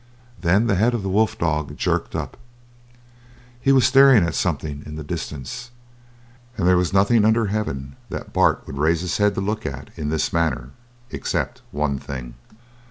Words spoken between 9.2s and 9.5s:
to